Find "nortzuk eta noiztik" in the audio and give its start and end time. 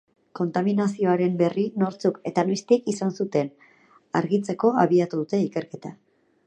1.83-2.91